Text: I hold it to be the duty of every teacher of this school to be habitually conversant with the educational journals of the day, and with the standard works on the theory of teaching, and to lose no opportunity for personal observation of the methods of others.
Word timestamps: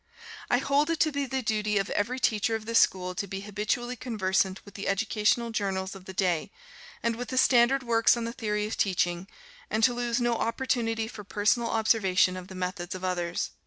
I 0.49 0.57
hold 0.57 0.89
it 0.89 0.99
to 1.01 1.11
be 1.11 1.27
the 1.27 1.43
duty 1.43 1.77
of 1.77 1.91
every 1.91 2.19
teacher 2.19 2.55
of 2.55 2.65
this 2.65 2.79
school 2.79 3.13
to 3.13 3.27
be 3.27 3.41
habitually 3.41 3.95
conversant 3.95 4.65
with 4.65 4.73
the 4.73 4.87
educational 4.87 5.51
journals 5.51 5.93
of 5.93 6.05
the 6.05 6.13
day, 6.15 6.49
and 7.03 7.15
with 7.15 7.29
the 7.29 7.37
standard 7.37 7.83
works 7.83 8.17
on 8.17 8.23
the 8.23 8.33
theory 8.33 8.65
of 8.65 8.77
teaching, 8.77 9.27
and 9.69 9.83
to 9.83 9.93
lose 9.93 10.19
no 10.19 10.37
opportunity 10.37 11.07
for 11.07 11.23
personal 11.23 11.69
observation 11.69 12.35
of 12.35 12.47
the 12.47 12.55
methods 12.55 12.95
of 12.95 13.03
others. 13.03 13.51